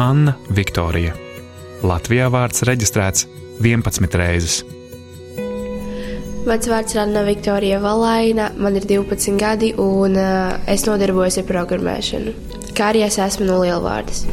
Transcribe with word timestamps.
Anna 0.00 0.32
Viktorija. 0.48 1.12
Latvijā 1.84 2.30
vārds 2.32 2.62
reģistrēts 2.64 3.26
11 3.60 4.14
reizes. 4.16 4.62
Mans 6.48 6.68
vārds 6.70 6.94
ir 6.94 7.02
Anna 7.02 7.22
Viktorija 7.26 7.80
Valaina, 7.82 8.48
man 8.56 8.78
ir 8.78 8.86
12 8.88 9.36
gadi 9.38 9.74
un 9.76 10.16
uh, 10.16 10.56
es 10.66 10.86
nodarbojos 10.88 11.36
ar 11.42 11.46
programmēšanu. 11.50 12.32
Kā 12.72 12.88
arī 12.94 13.04
es 13.04 13.20
esmu 13.20 13.46
no 13.50 13.60
Lielvārdas. 13.60 14.24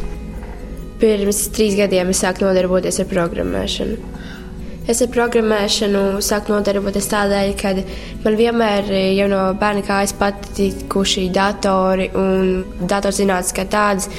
Pirms 1.02 1.44
trīs 1.56 1.76
gadiem 1.76 2.14
es 2.14 2.24
sāku 2.24 2.48
nodarboties 2.48 3.04
ar 3.04 3.12
programmēšanu. 3.12 4.00
Es 4.90 5.04
ar 5.06 5.10
programmēšanu 5.14 6.00
sāku 6.26 6.50
nodarboties 6.50 7.12
tādēļ, 7.12 7.52
ka 7.60 7.76
man 8.24 8.38
vienmēr 8.40 8.88
jau 9.14 9.28
no 9.30 9.42
bērna 9.62 9.84
kājas 9.86 10.16
patikuši 10.18 11.28
datori 11.36 12.08
un 12.18 12.64
datorzinātnes 12.90 13.54
kā 13.54 13.68
tādas. 13.70 14.10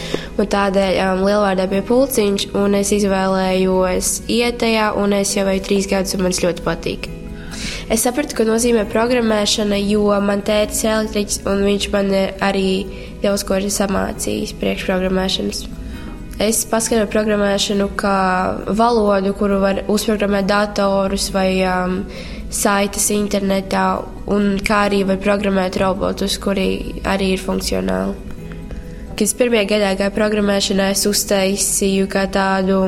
Tādēļ 0.49 0.99
um, 1.05 1.25
lielvārdā 1.27 1.67
bija 1.71 1.85
pulciņš, 1.89 2.47
un 2.57 2.77
es 2.79 2.93
izvēlējos 2.97 4.13
iet 4.33 4.61
tajā, 4.63 4.93
un 4.97 5.13
es 5.19 5.35
jau 5.37 5.47
eju 5.51 5.65
trīs 5.67 5.89
gadus, 5.91 6.17
un 6.17 6.25
man 6.25 6.35
tas 6.35 6.45
ļoti 6.45 6.65
patīk. 6.67 7.11
Es 7.91 8.05
sapratu, 8.07 8.37
ko 8.39 8.47
nozīmē 8.49 8.87
programmēšana, 8.89 9.77
jo 9.83 10.07
man 10.25 10.45
tēvs 10.47 10.85
ir 10.85 10.93
elektriķis, 10.95 11.43
un 11.51 11.65
viņš 11.67 11.89
man 11.93 12.15
arī 12.47 12.71
daudz 13.25 13.45
ko 13.45 13.59
ir 13.59 13.69
samācījis 13.75 14.55
priekšprogrammēšanas. 14.63 15.65
Es 16.41 16.63
paskatu 16.65 17.05
programmēšanu 17.13 17.91
kā 18.01 18.21
valodu, 18.79 19.35
kuru 19.37 19.59
var 19.61 19.83
uzprogrammēt 19.93 20.49
datorus 20.49 21.29
vai 21.35 21.51
um, 21.69 22.01
saites 22.49 23.11
internetā, 23.13 23.85
un 24.33 24.55
kā 24.65 24.87
arī 24.89 25.03
var 25.11 25.21
programmēt 25.21 25.77
robotus, 25.83 26.39
kuri 26.41 26.71
arī 27.05 27.35
ir 27.35 27.45
funkcionāli. 27.45 28.30
Kad 29.21 29.27
es 29.29 29.35
pirmajā 29.37 29.67
gadā 29.69 29.89
gāju 29.99 30.13
programmēšanā, 30.17 30.85
es 30.95 31.03
uztaisīju 31.05 32.07
kā 32.09 32.23
tādu 32.33 32.79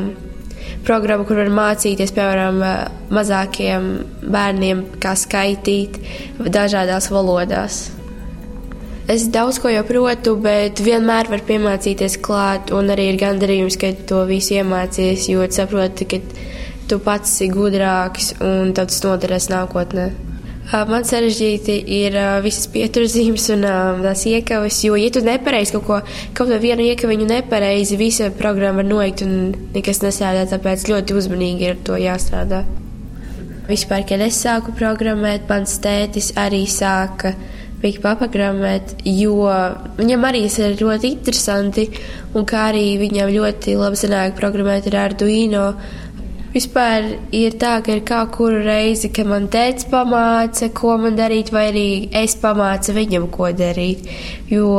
programmu, 0.81 1.27
kur 1.29 1.43
var 1.43 1.51
mācīties, 1.53 2.15
piemēram, 2.17 2.63
mazākiem 3.13 3.91
bērniem, 4.33 4.81
kā 4.97 5.13
skaitīt 5.13 6.01
dažādās 6.41 7.11
valodās. 7.13 7.83
Es 9.13 9.29
daudz 9.29 9.61
ko 9.61 9.75
jau 9.75 9.85
protu, 9.85 10.39
bet 10.41 10.81
vienmēr 10.81 11.29
var 11.29 11.45
piemācīties 11.53 12.17
klāt, 12.25 12.73
un 12.73 12.89
arī 12.97 13.11
ir 13.13 13.21
gandarījums, 13.27 13.77
ka 13.77 13.93
to 14.09 14.25
visu 14.33 14.57
iemācījies, 14.57 15.29
jo 15.37 15.45
saproti, 15.53 16.09
ka 16.15 16.25
tu 16.89 17.03
pats 17.05 17.37
esi 17.43 17.53
gudrāks 17.53 18.39
un 18.41 18.73
tas 18.73 19.05
noderēs 19.05 19.53
nākotnē. 19.53 20.32
Man 20.71 21.03
sarežģīti 21.05 21.75
ir 21.99 22.15
visas 22.45 22.69
pieturzīmes 22.73 23.49
un 23.57 23.65
tās 24.05 24.23
iekavas, 24.31 24.79
jo, 24.87 24.95
ja 24.97 25.11
tu 25.13 25.21
nepareizi 25.27 25.75
kaut 25.75 25.85
ko, 25.89 25.99
kaut 26.39 26.53
vai 26.53 26.61
vienu 26.63 26.87
iekaviņu 26.87 27.27
nepareizi, 27.29 27.99
visa 28.01 28.31
programma 28.39 28.81
var 28.81 28.89
noiet 28.89 29.25
un 29.27 29.35
nekas 29.75 30.01
nesēdā, 30.05 30.47
tāpēc 30.53 30.87
ļoti 30.89 31.19
uzmanīgi 31.19 31.67
ir 31.67 31.83
to 31.85 31.99
jāstrādā. 32.01 32.63
Vispār, 33.67 34.07
kad 34.09 34.23
es 34.25 34.39
sāku 34.43 34.73
programmēt, 34.79 35.45
mans 35.51 35.75
tētis 35.83 36.33
arī 36.41 36.63
sāka 36.71 37.35
bija 37.83 38.01
papagrammēt, 38.03 38.97
jo 39.07 39.43
viņam 39.99 40.27
arī 40.29 40.45
tas 40.47 40.61
ir 40.63 40.79
ļoti 40.79 41.11
interesanti, 41.17 41.89
un 42.39 42.47
kā 42.49 42.69
arī 42.71 42.87
viņam 43.03 43.35
ļoti 43.35 43.75
labi 43.81 43.99
sanāk 43.99 44.39
programmēt 44.39 44.87
ar 44.93 44.99
Arduino. 45.09 45.67
Vispār 46.53 47.07
ir 47.33 47.57
tā, 47.61 47.79
ka 47.85 47.97
ir 47.97 48.03
kā 48.05 48.21
kuru 48.33 48.61
reizi, 48.67 49.09
ka 49.15 49.25
man 49.25 49.49
teica 49.53 49.89
pamāca, 49.95 50.69
ko 50.77 50.99
man 51.01 51.17
darīt, 51.17 51.53
vai 51.55 51.71
arī 51.71 51.89
es 52.23 52.37
pamācu 52.41 52.93
viņam, 52.99 53.29
ko 53.33 53.49
darīt. 53.57 54.05
Jo 54.53 54.77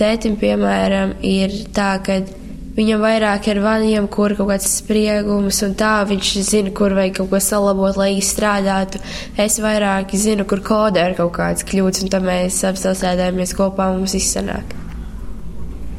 tētim, 0.00 0.38
piemēram, 0.40 1.18
ir 1.20 1.58
tā, 1.76 1.94
ka 2.04 2.22
Viņam 2.70 3.02
vairāk 3.02 3.48
ir 3.50 3.58
vaniem, 3.60 4.06
kur 4.08 4.32
kaut 4.38 4.52
kāds 4.52 4.68
spriegums, 4.78 5.58
un 5.66 5.74
tā 5.76 6.04
viņš 6.08 6.28
zina, 6.46 6.70
kur 6.72 6.94
vajag 6.96 7.16
kaut 7.18 7.32
ko 7.32 7.40
salabot, 7.42 7.98
lai 7.98 8.12
izstrādātu. 8.20 9.02
Es 9.36 9.58
vairāk 9.60 10.14
zinu, 10.14 10.46
kur 10.48 10.62
kodē 10.64 11.08
ir 11.10 11.16
kaut 11.18 11.34
kāds 11.36 11.66
kļūds, 11.66 12.04
un 12.06 12.14
tad 12.14 12.24
mēs 12.24 12.62
apstāsēdāmies 12.70 13.56
kopā 13.58 13.90
mums 13.96 14.14
izsanāk. 14.16 14.78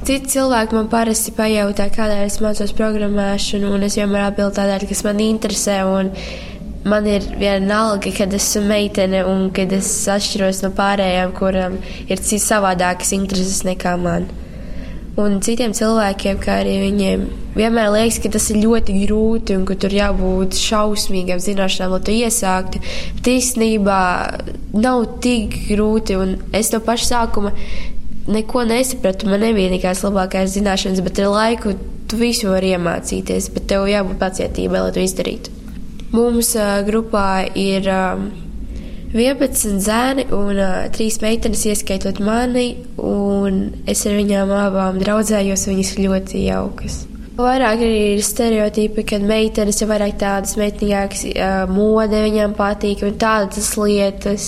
Citi 0.02 0.32
cilvēki 0.34 0.74
man 0.74 0.88
parasti 0.90 1.30
pajautā, 1.38 1.86
kādēļ 1.94 2.24
es 2.26 2.40
mācos 2.42 2.72
programmēšanu, 2.74 3.70
un 3.76 3.86
es 3.86 4.00
vienmēr 4.00 4.32
atbildu 4.32 4.56
tādēļ, 4.58 4.86
kas 4.90 5.04
man 5.06 5.22
interesē. 5.22 5.76
Man 6.90 7.06
ir 7.06 7.28
viena 7.38 7.84
alga, 7.84 8.10
kad 8.18 8.34
esmu 8.34 8.64
meitene 8.72 9.22
un 9.30 9.52
kad 9.54 9.70
es 9.78 9.92
atšķiros 10.10 10.64
no 10.66 10.72
pārējām, 10.80 11.36
kurām 11.38 11.78
ir 12.08 12.18
cits 12.18 12.50
savādākas 12.50 13.14
intereses 13.14 13.62
nekā 13.68 13.94
man. 14.02 14.26
Un 15.22 15.38
citiem 15.46 15.76
cilvēkiem, 15.78 16.42
kā 16.42 16.58
arī 16.64 16.80
viņiem, 16.82 17.28
vienmēr 17.54 17.94
liekas, 17.94 18.18
ka 18.24 18.32
tas 18.34 18.50
ir 18.50 18.62
ļoti 18.64 18.98
grūti 19.04 19.54
un 19.60 19.68
ka 19.70 19.78
tur 19.78 19.94
jābūt 19.94 20.58
šausmīgam 20.58 21.42
zināšanām, 21.44 21.94
lai 21.94 22.02
to 22.08 22.16
iesāktu. 22.16 22.82
Bet 23.20 23.32
īstenībā 23.36 24.02
nav 24.82 25.06
tik 25.22 25.60
grūti, 25.68 26.18
un 26.18 26.40
es 26.58 26.74
no 26.74 26.82
paša 26.82 27.12
sākuma 27.12 27.54
neko 28.28 28.66
nesapratu. 28.70 29.30
Man 29.32 29.44
nebija 29.46 29.72
nekādas 29.74 30.04
labākās 30.06 30.54
zināšanas, 30.58 31.02
bet 31.06 31.22
ar 31.24 31.32
laiku 31.34 31.74
tu 32.12 32.20
visu 32.20 32.52
vari 32.52 32.74
iemācīties, 32.76 33.50
bet 33.56 33.68
tev 33.72 33.88
jābūt 33.90 34.20
pacietībai, 34.22 34.86
lai 34.86 34.94
to 34.96 35.04
izdarītu. 35.06 35.58
Mums 36.12 36.56
uh, 36.60 36.80
grupā 36.88 37.28
ir. 37.56 37.88
Uh, 37.88 38.48
11 39.12 39.82
zēni 39.84 40.24
un 40.32 40.56
uh, 40.56 40.86
3 40.96 41.18
meitenes, 41.20 41.66
ieskaitot 41.68 42.22
mani, 42.24 42.78
un 42.96 43.58
es 43.92 44.06
ar 44.08 44.16
viņām 44.16 44.54
abām 44.56 45.02
draudzējos, 45.04 45.68
viņas 45.68 45.98
ļoti 46.00 46.46
jaukas. 46.46 47.02
Vairāk 47.32 47.80
ir 47.80 48.20
stereotipi, 48.28 49.06
kad 49.08 49.24
meitenes 49.24 49.78
ir 49.80 49.88
vairāk 49.88 50.18
tādas 50.20 50.58
meitnīgākas, 50.60 51.22
uh, 51.32 51.62
mode 51.72 52.20
viņām 52.26 52.58
patīk 52.58 53.06
un 53.08 53.16
tādas 53.22 53.70
lietas. 53.80 54.48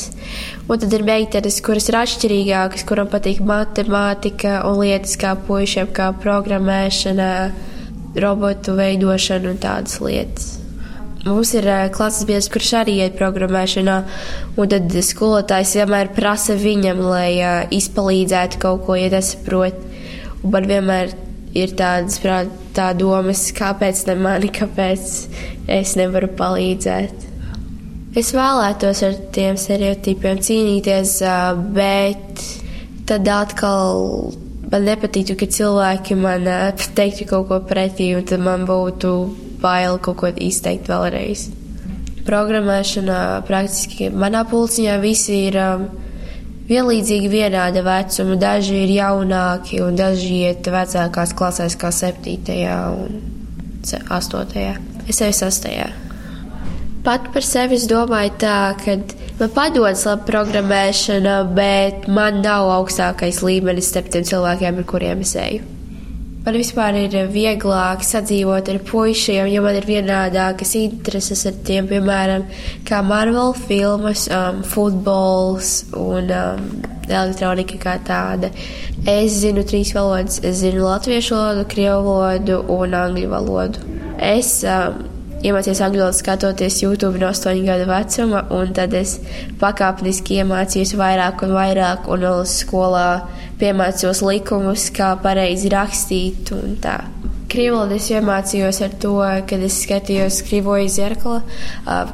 Un 0.68 0.82
tad 0.82 0.92
ir 0.92 1.06
meitenes, 1.08 1.62
kuras 1.64 1.88
ir 1.88 1.98
atšķirīgākas, 2.02 2.84
kurām 2.90 3.08
patīk 3.08 3.40
matemātika 3.48 4.60
un 4.68 4.82
lietas 4.82 5.16
kā 5.22 5.32
puišiem, 5.48 5.94
kā 5.96 6.10
programmēšana, 6.26 7.32
robotu 8.20 8.76
veidošana 8.76 9.54
un 9.54 9.64
tādas 9.64 10.04
lietas. 10.04 10.52
Mums 11.24 11.56
ir 11.56 11.72
klases 11.96 12.28
biedrs, 12.28 12.52
kurš 12.52 12.76
arī 12.84 13.00
iet 13.00 13.16
programmēšanā, 13.16 14.00
un 14.60 14.74
tad 14.76 14.92
skolotājs 15.08 15.78
vienmēr 15.80 16.12
prasa 16.20 16.60
viņam, 16.60 17.00
lai 17.00 17.30
uh, 17.40 17.62
izpalīdzētu 17.72 18.60
kaut 18.60 18.84
ko, 18.90 19.00
ja 19.00 19.08
nesaprot. 19.16 19.80
Un 20.44 20.52
man 20.52 20.68
vienmēr 20.68 21.16
ir 21.58 21.74
tādas 21.78 22.18
prāt, 22.24 22.52
tā 22.76 22.92
domas, 22.98 23.46
kāpēc 23.56 24.06
ne 24.10 24.18
mani, 24.20 24.50
kāpēc 24.54 25.12
es 25.72 25.94
nevaru 26.00 26.32
palīdzēt. 26.38 27.30
Es 28.18 28.30
vēlētos 28.36 29.02
ar 29.08 29.16
tiem 29.34 29.58
stereotipiem 29.58 30.42
cīnīties, 30.46 31.16
bet 31.74 32.44
tad 33.10 33.30
atkal 33.34 34.04
man 34.70 34.86
nepatītu, 34.90 35.38
ka 35.38 35.50
cilvēki 35.50 36.18
man 36.18 36.46
teiktu 36.98 37.28
kaut 37.30 37.50
ko 37.50 37.60
pretī, 37.66 38.12
un 38.18 38.28
tad 38.30 38.44
man 38.46 38.68
būtu 38.70 39.14
bail 39.64 40.00
kaut 40.04 40.20
ko 40.22 40.32
izteikt 40.34 40.90
vēlreiz. 40.92 41.48
Programmēšanā 42.28 43.20
praktiski 43.48 44.08
manā 44.14 44.46
pulciņā 44.48 44.96
visi 45.04 45.42
ir 45.50 45.58
um, 45.60 45.88
vienlīdzīgi 46.70 47.30
vienāda 47.32 47.84
vecuma. 47.86 48.38
Daži 48.40 48.84
ir 48.86 48.96
jaunāki 48.98 49.82
un 49.84 49.98
daži 50.00 50.44
iet 50.48 50.70
vecākās 50.72 51.36
klasēs 51.38 51.78
kā 51.80 51.92
7. 51.92 52.38
un 52.94 53.22
8. 53.84 54.64
Es 55.10 55.22
eju 55.22 55.38
6. 55.42 55.70
Pat 57.04 57.26
par 57.34 57.44
sevi 57.44 57.76
es 57.76 57.84
domāju 57.92 58.32
tā, 58.40 58.58
ka 58.80 58.96
man 59.42 59.52
padodas 59.52 60.06
laba 60.08 60.24
programmēšana, 60.30 61.36
bet 61.58 62.08
man 62.08 62.40
nav 62.46 62.72
augstākais 62.78 63.44
līmenis 63.44 63.92
starp 63.92 64.08
tiem 64.14 64.24
cilvēkiem, 64.30 64.80
ar 64.80 64.88
kuriem 64.88 65.26
es 65.28 65.36
eju. 65.36 65.73
Man 66.44 66.58
vispār 66.60 66.98
ir 67.00 67.14
vieglāk 67.32 68.02
sadzīvot 68.04 68.68
ar 68.74 68.80
puišiem, 68.84 69.46
jo 69.48 69.62
man 69.64 69.78
ir 69.80 69.86
vienādākas 69.88 70.74
intereses 70.76 71.46
ar 71.48 71.56
tiem, 71.64 71.88
piemēram, 71.88 72.44
kā 72.84 73.00
Marvel 73.08 73.54
filmas, 73.56 74.26
um, 74.28 74.60
futbols 74.68 75.70
un 75.96 76.28
um, 76.36 76.68
elektronika 77.08 77.80
kā 77.86 77.96
tāda. 78.04 78.52
Es 79.08 79.40
zinu 79.40 79.64
trīs 79.68 79.94
valodas. 79.96 80.42
Es 80.44 80.60
zinu 80.66 80.84
latviešu 80.84 81.38
valodu, 81.38 81.66
krievu 81.72 82.04
valodu 82.10 82.60
un 82.76 83.00
angļu 83.06 83.32
valodu. 83.32 83.88
Es 84.20 84.58
um, 84.68 85.00
iemācījos 85.44 85.82
angļu 85.86 86.02
valodu 86.02 86.18
skatoties 86.18 86.80
YouTube 86.84 87.20
no 87.22 87.30
8 87.32 87.64
gadu 87.68 87.88
vecuma, 87.90 88.44
un 88.56 88.74
tad 88.76 88.96
es 88.98 89.18
pakāpeniski 89.62 90.42
iemācījos 90.42 90.96
vairāk 91.00 91.44
un 91.46 91.56
vairāk, 91.58 92.10
un 92.12 92.26
vēl 92.28 92.46
skolā 92.50 93.08
piemācījos 93.62 94.24
likumus, 94.26 94.90
kā 94.96 95.14
pareizi 95.24 95.72
rakstīt 95.74 96.54
un 96.56 96.78
tā. 96.84 97.02
Krievlodu 97.54 98.00
es 98.00 98.08
iemācījos 98.10 98.80
ar 98.82 98.94
to, 98.98 99.18
kad 99.46 99.62
es 99.62 99.76
skatījos 99.84 100.40
Krivoju 100.48 100.88
zirkli, 100.90 101.36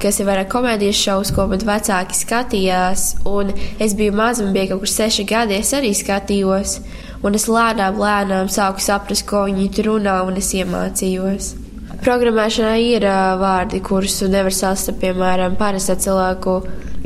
kas 0.04 0.20
ir 0.20 0.28
vairāk 0.28 0.50
komēdijas 0.52 1.00
šovs, 1.00 1.32
ko 1.32 1.46
man 1.48 1.64
vecāki 1.64 2.18
skatījās, 2.18 3.06
un 3.30 3.54
es 3.80 3.96
biju 3.96 4.18
maza, 4.20 4.44
man 4.44 4.58
bija 4.58 4.74
kaut 4.74 4.84
kur 4.84 4.92
seši 4.92 5.24
gadi, 5.30 5.62
es 5.62 5.72
arī 5.78 5.94
skatījos, 5.96 6.82
Un 7.20 7.36
es 7.36 7.50
lēnām, 7.52 7.98
lēnām 8.00 8.48
sāku 8.48 8.80
saprast, 8.80 9.26
ko 9.28 9.44
viņi 9.50 9.66
tur 9.76 9.90
runā, 9.90 10.22
un 10.24 10.40
es 10.40 10.54
iemācījos. 10.56 11.50
Programmēšanā 11.90 12.76
ir 12.86 13.04
uh, 13.08 13.34
vārdi, 13.42 13.82
kurus 13.82 14.20
nevar 14.30 14.54
sastapt, 14.54 15.00
piemēram, 15.02 15.58
parastā 15.58 15.96
cilvēku 16.00 16.60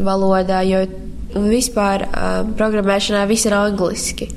valodā, 0.03 0.59
jo 0.67 0.83
vispār 1.33 2.03
uh, 2.09 2.41
programmēšanā 2.59 3.23
viss 3.29 3.47
ir 3.47 3.55
angliski. 3.57 4.27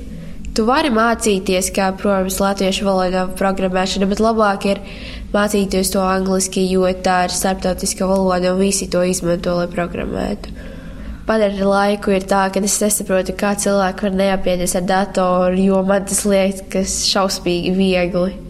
Tu 0.57 0.63
vari 0.65 0.89
mācīties, 0.89 1.67
kā, 1.75 1.91
protams, 1.99 2.39
latviešu 2.41 2.87
valodā 2.87 3.27
programmēšana, 3.37 4.07
bet 4.09 4.23
labāk 4.23 4.65
ir 4.71 4.81
mācīties 5.35 5.91
to 5.93 6.01
angliski, 6.01 6.63
jo 6.71 6.87
tā 7.05 7.25
ir 7.27 7.35
starptautiska 7.35 8.07
valoda 8.09 8.55
un 8.55 8.63
visi 8.63 8.87
to 8.89 9.03
izmanto, 9.05 9.53
lai 9.59 9.67
programmētu. 9.69 10.55
Man 11.27 11.43
ar 11.43 11.59
laiku 11.59 12.15
ir 12.15 12.23
tā, 12.23 12.47
ka 12.49 12.63
es 12.63 12.79
nesaprotu, 12.79 13.35
kā 13.37 13.51
cilvēki 13.59 14.07
var 14.07 14.13
neapieties 14.23 14.77
ar 14.79 14.87
datoru, 14.87 15.59
jo 15.59 15.83
man 15.85 16.07
tas 16.07 16.23
liekas 16.25 17.01
šausmīgi 17.11 17.75
viegli. 17.75 18.46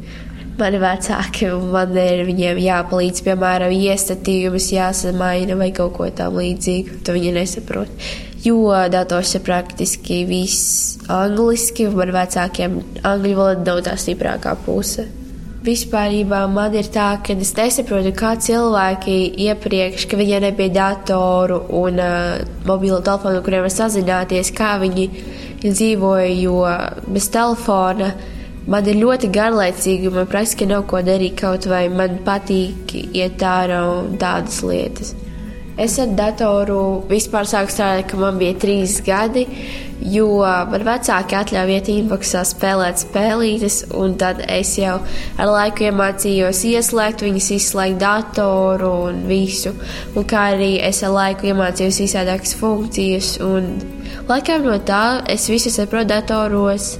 Mani 0.57 0.79
vecāki 0.81 1.51
man 1.69 1.91
ir 2.01 2.23
viņiem 2.25 2.57
jāpalīdz, 2.63 3.21
piemēram, 3.27 3.73
iestatījums 3.77 4.71
jāsamaina 4.73 5.53
vai 5.59 5.67
kaut 5.75 5.93
ko 5.99 6.07
tam 6.09 6.39
līdzīgu. 6.39 7.03
To 7.05 7.13
viņi 7.13 7.33
nesaprot. 7.35 8.07
Jo 8.41 8.71
dators 8.89 9.35
ir 9.37 9.43
praktiski 9.45 10.23
viss 10.25 10.95
angliski, 11.13 11.85
un 11.85 11.99
man 11.99 12.09
vecākiem 12.15 12.79
angļu 13.05 13.35
valoda 13.37 13.67
nav 13.67 13.83
tā 13.85 13.93
stiprākā 14.01 14.55
puse. 14.65 15.05
Vispārībā 15.67 16.39
man 16.49 16.73
ir 16.79 16.89
tā, 16.89 17.09
ka 17.21 17.35
es 17.37 17.51
nesaprotu, 17.57 18.13
kā 18.17 18.31
cilvēki 18.41 19.17
iepriekš, 19.45 20.07
ka 20.09 20.17
viņiem 20.17 20.45
nebija 20.47 20.73
datoru 20.73 21.59
un 21.83 22.01
uh, 22.01 22.39
mobilo 22.65 22.97
telefonu, 23.05 23.43
kuriem 23.45 23.65
var 23.67 23.75
sazināties, 23.75 24.49
kā 24.57 24.73
viņi 24.81 25.05
dzīvoja, 25.67 26.33
jo 26.39 26.63
bez 27.13 27.29
telefona 27.33 28.09
man 28.71 28.87
ir 28.87 28.99
ļoti 28.99 29.31
garlaicīgi, 29.33 30.11
man 30.13 30.27
praktiski 30.29 30.67
nav 30.69 30.87
ko 30.91 31.01
darīt, 31.05 31.37
kaut 31.39 31.69
vai 31.71 31.87
man 31.93 32.19
patīk 32.27 32.93
iet 33.07 33.43
ārā 33.43 33.83
un 33.93 34.19
tādas 34.21 34.61
lietas. 34.65 35.15
Es 35.77 35.99
ar 36.01 36.09
datoru 36.17 37.03
vispār 37.05 37.45
sāku 37.45 37.69
strādāt, 37.69 38.07
kad 38.09 38.17
man 38.17 38.39
bija 38.41 38.55
trīs 38.57 38.95
gadi, 39.05 39.43
jo 40.09 40.39
man 40.41 40.85
vecāki 40.87 41.37
atļāva 41.37 41.75
iet 41.75 41.91
inboxā 41.93 42.41
spēlēt 42.49 43.03
spēlītes, 43.03 43.83
un 43.93 44.15
tad 44.17 44.41
es 44.41 44.71
jau 44.79 44.95
ar 45.37 45.51
laiku 45.51 45.85
iemācījos 45.85 46.63
ieslēgt 46.71 47.21
viņas, 47.27 47.51
izslēgt 47.59 48.01
datoru 48.01 48.89
un 49.11 49.21
visu. 49.29 49.75
Un 50.17 50.25
kā 50.25 50.47
arī 50.55 50.71
es 50.81 51.03
ar 51.05 51.13
laiku 51.13 51.51
iemācījos 51.51 52.01
visādākas 52.07 52.57
funkcijas, 52.57 53.35
un 53.45 53.69
laikam 54.31 54.65
no 54.65 54.79
tā 54.81 55.21
es 55.29 55.45
visu 55.53 55.69
saprotu 55.77 56.09
datoros 56.15 56.95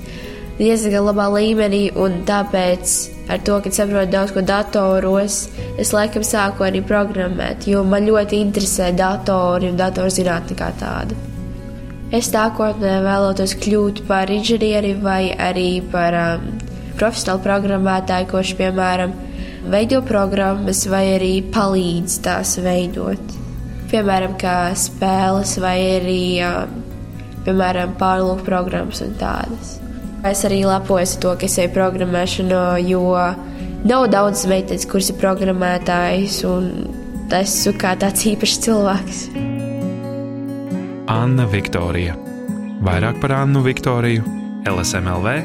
diezgan 0.58 1.06
labā 1.06 1.28
līmenī, 1.34 1.88
un 1.96 2.22
tāpēc 2.28 2.98
ar 3.30 3.42
to, 3.46 3.60
ka 3.62 3.72
saprotu 3.74 4.12
daudz 4.14 4.34
ko 4.36 4.44
datoros, 4.46 5.40
es 5.78 5.94
laikam 5.94 6.26
sāku 6.26 6.66
arī 6.68 6.82
programmēt, 6.86 7.68
jo 7.70 7.84
man 7.86 8.08
ļoti 8.08 8.42
interesē 8.46 8.92
datori 8.98 9.72
un 9.72 9.80
datorzinātne 9.80 10.58
kā 10.58 10.72
tāda. 10.80 11.18
Es 12.16 12.30
nākotnē 12.32 13.02
vēlētos 13.04 13.58
kļūt 13.60 14.06
par 14.08 14.32
inženieri 14.32 14.94
vai 15.04 15.34
arī 15.44 15.82
par 15.92 16.16
um, 16.16 16.46
profesionālu 16.96 17.44
programmētāju, 17.44 18.30
kurš, 18.32 18.54
piemēram, 18.62 19.16
veido 19.68 20.00
programmas 20.08 20.86
vai 20.88 21.04
arī 21.18 21.34
palīdz 21.52 22.22
tās 22.24 22.56
veidot. 22.64 23.36
Piemēram, 23.92 24.38
kā 24.40 24.72
spēles 24.80 25.58
vai 25.64 25.76
arī, 25.98 26.22
um, 26.48 26.80
piemēram, 27.44 28.00
pārlūku 28.00 28.48
programmas 28.48 29.04
un 29.04 29.14
tādas. 29.20 29.76
Es 30.28 30.44
arī 30.48 30.62
lepojos 30.68 31.16
ar 31.16 31.22
to, 31.24 31.34
ka 31.40 31.48
es 31.48 31.58
eju 31.62 31.72
programmēšanu, 31.76 32.62
jo 32.88 33.04
nav 33.88 34.08
daudz 34.12 34.46
meitenes, 34.50 34.88
kuras 34.90 35.12
ir 35.14 35.20
programmētājas, 35.22 36.42
un 36.48 36.72
esmu 37.38 37.76
kā 37.80 37.96
tāds 38.00 38.26
īpašs 38.32 38.60
cilvēks. 38.68 39.22
Anna 41.08 41.48
Viktorija. 41.52 42.18
Vairāk 42.84 43.22
par 43.24 43.34
Annu 43.40 43.64
Viktoriju 43.66 44.26
LSMLV, 44.68 45.38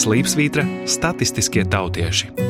Slīpsvītra, 0.00 0.64
Statistiskie 0.88 1.66
tautieši. 1.68 2.49